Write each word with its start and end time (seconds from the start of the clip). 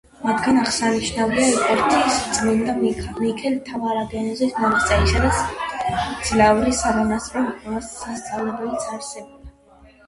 მათგან 0.27 0.55
აღსანიშნავია 0.59 1.43
იკორთის 1.49 2.17
წმიდა 2.37 2.75
მიქაელ 2.79 3.59
მთავარანგელოზის 3.59 4.57
მონასტერი, 4.65 5.13
სადაც 5.13 5.45
მძლავრი 6.09 6.75
სამონასტრო 6.83 7.47
სასწავლებელიც 7.93 8.91
არსებულა. 8.99 9.89